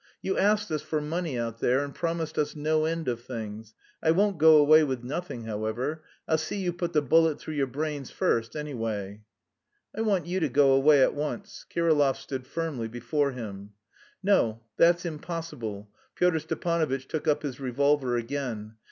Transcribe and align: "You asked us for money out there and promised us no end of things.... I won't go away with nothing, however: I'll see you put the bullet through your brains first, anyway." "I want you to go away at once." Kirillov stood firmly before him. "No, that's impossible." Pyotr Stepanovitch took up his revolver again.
"You 0.23 0.35
asked 0.35 0.71
us 0.71 0.81
for 0.81 0.99
money 0.99 1.37
out 1.37 1.59
there 1.59 1.83
and 1.85 1.93
promised 1.93 2.39
us 2.39 2.55
no 2.55 2.85
end 2.85 3.07
of 3.07 3.21
things.... 3.21 3.75
I 4.01 4.09
won't 4.09 4.39
go 4.39 4.57
away 4.57 4.83
with 4.83 5.03
nothing, 5.03 5.43
however: 5.43 6.01
I'll 6.27 6.39
see 6.39 6.57
you 6.57 6.73
put 6.73 6.93
the 6.93 7.03
bullet 7.03 7.39
through 7.39 7.53
your 7.53 7.67
brains 7.67 8.09
first, 8.09 8.55
anyway." 8.55 9.21
"I 9.95 10.01
want 10.01 10.25
you 10.25 10.39
to 10.39 10.49
go 10.49 10.71
away 10.71 11.03
at 11.03 11.13
once." 11.13 11.67
Kirillov 11.69 12.15
stood 12.17 12.47
firmly 12.47 12.87
before 12.87 13.33
him. 13.33 13.73
"No, 14.23 14.61
that's 14.75 15.05
impossible." 15.05 15.91
Pyotr 16.15 16.39
Stepanovitch 16.39 17.07
took 17.07 17.27
up 17.27 17.43
his 17.43 17.59
revolver 17.59 18.17
again. 18.17 18.77